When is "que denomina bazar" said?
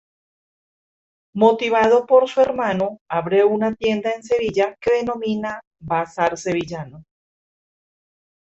4.81-6.39